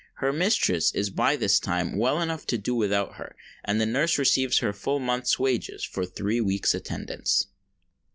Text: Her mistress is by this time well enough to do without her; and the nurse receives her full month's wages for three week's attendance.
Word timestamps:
Her 0.15 0.33
mistress 0.33 0.91
is 0.95 1.11
by 1.11 1.35
this 1.35 1.59
time 1.59 1.95
well 1.95 2.21
enough 2.21 2.47
to 2.47 2.57
do 2.57 2.73
without 2.73 3.17
her; 3.17 3.35
and 3.63 3.79
the 3.79 3.85
nurse 3.85 4.17
receives 4.17 4.57
her 4.57 4.73
full 4.73 4.97
month's 4.97 5.37
wages 5.37 5.83
for 5.83 6.07
three 6.07 6.41
week's 6.41 6.73
attendance. 6.73 7.45